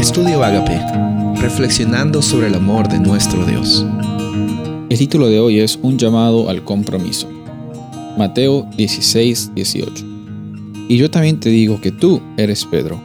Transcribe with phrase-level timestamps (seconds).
[0.00, 0.80] Estudio Agape,
[1.42, 3.84] reflexionando sobre el amor de nuestro Dios.
[4.88, 7.28] El título de hoy es Un llamado al compromiso.
[8.16, 10.04] Mateo 16, 18.
[10.88, 12.98] Y yo también te digo que tú eres Pedro,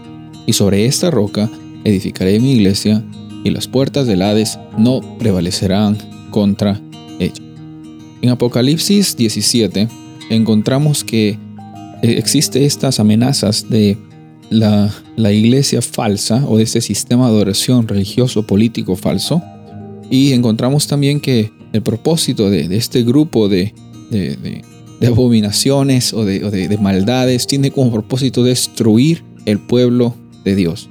[0.46, 1.50] y sobre esta roca
[1.84, 3.04] edificaré mi iglesia,
[3.44, 5.98] y las puertas del Hades no prevalecerán
[6.32, 6.80] contra
[7.20, 7.44] ella.
[8.22, 9.90] En Apocalipsis 17
[10.30, 11.38] encontramos que eh,
[12.18, 13.98] existe estas amenazas de
[14.50, 14.92] la,
[15.32, 19.42] iglesia falsa o de este sistema de adoración religioso político falso.
[20.10, 23.74] Y encontramos también que el propósito de, este grupo de,
[25.06, 30.90] abominaciones o, de, maldades tiene como propósito destruir el pueblo de Dios.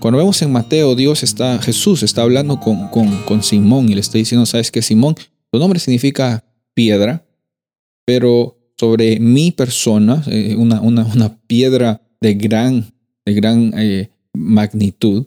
[0.00, 4.18] Cuando vemos en Mateo, Dios está, Jesús está hablando con, con Simón y le está
[4.18, 5.14] diciendo, ¿sabes qué, Simón?
[5.52, 7.24] Tu nombre significa piedra,
[8.04, 12.94] pero sobre mi persona, eh, una, una, una piedra de gran,
[13.26, 15.26] de gran eh, magnitud,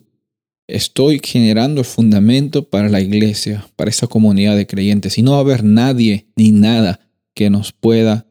[0.66, 5.18] estoy generando el fundamento para la iglesia, para esa comunidad de creyentes.
[5.18, 7.00] Y no va a haber nadie ni nada
[7.34, 8.26] que nos pueda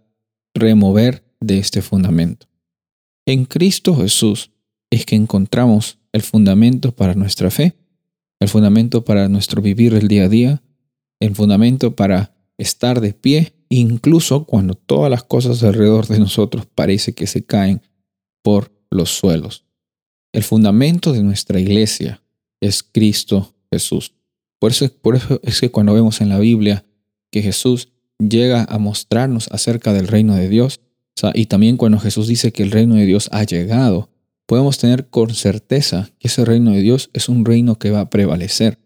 [0.55, 2.47] remover de este fundamento.
[3.27, 4.51] En Cristo Jesús
[4.89, 7.75] es que encontramos el fundamento para nuestra fe,
[8.39, 10.63] el fundamento para nuestro vivir el día a día,
[11.19, 17.13] el fundamento para estar de pie, incluso cuando todas las cosas alrededor de nosotros parece
[17.13, 17.81] que se caen
[18.45, 19.65] por los suelos.
[20.31, 22.21] El fundamento de nuestra iglesia
[22.61, 24.13] es Cristo Jesús.
[24.59, 24.85] Por eso,
[25.41, 26.85] es que cuando vemos en la Biblia
[27.31, 30.79] que Jesús llega a mostrarnos acerca del reino de Dios,
[31.33, 34.11] y también cuando Jesús dice que el reino de Dios ha llegado,
[34.45, 38.09] podemos tener con certeza que ese reino de Dios es un reino que va a
[38.11, 38.77] prevalecer,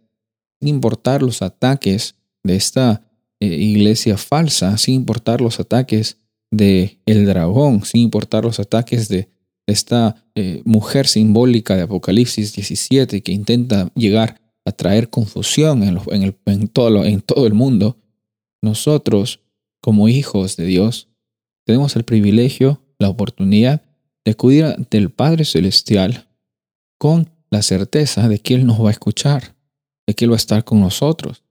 [0.61, 3.05] sin importar los ataques de esta
[3.41, 6.17] eh, iglesia falsa, sin importar los ataques
[6.49, 9.27] de el dragón, sin importar los ataques de
[9.70, 17.06] esta eh, mujer simbólica de Apocalipsis 17 que intenta llegar a traer confusión en, todo,
[17.06, 17.98] en todo el mundo,
[18.61, 19.39] nosotros,
[19.82, 21.08] como hijos de Dios,
[21.66, 23.82] tenemos el privilegio, la oportunidad
[24.26, 26.27] de acudir ante el Padre Celestial
[26.98, 29.55] con la certeza de que Él nos va a escuchar,
[30.05, 31.43] de que Él va a estar con nosotros.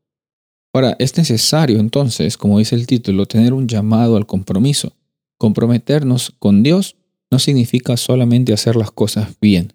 [0.73, 4.93] Ahora, es necesario entonces, como dice el título, tener un llamado al compromiso,
[5.39, 6.98] comprometernos con Dios
[7.31, 9.73] no significa solamente hacer las cosas bien.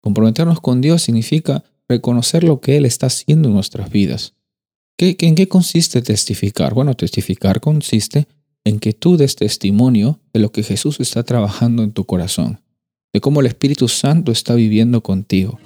[0.00, 4.34] Comprometernos con Dios significa reconocer lo que Él está haciendo en nuestras vidas.
[4.96, 6.74] ¿Qué, ¿En qué consiste testificar?
[6.74, 8.28] Bueno, testificar consiste
[8.64, 12.60] en que tú des testimonio de lo que Jesús está trabajando en tu corazón,
[13.12, 15.58] de cómo el Espíritu Santo está viviendo contigo,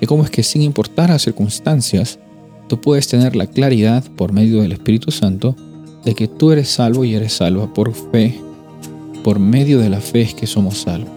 [0.00, 2.18] de cómo es que sin importar las circunstancias,
[2.68, 5.56] tú puedes tener la claridad por medio del Espíritu Santo
[6.04, 8.38] de que tú eres salvo y eres salva por fe
[9.24, 11.10] por medio de la fe es que somos salvos.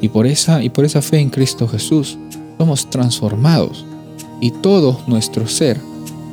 [0.00, 2.16] Y por esa, y por esa fe en Cristo Jesús
[2.56, 3.84] somos transformados
[4.40, 5.78] y todo nuestro ser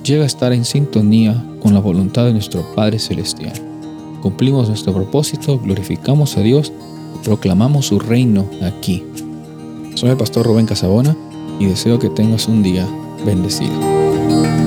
[0.03, 3.53] llega a estar en sintonía con la voluntad de nuestro Padre Celestial.
[4.21, 6.71] Cumplimos nuestro propósito, glorificamos a Dios
[7.23, 9.03] proclamamos su reino aquí.
[9.95, 11.15] Soy el pastor Rubén Casabona
[11.59, 12.87] y deseo que tengas un día
[13.25, 14.66] bendecido.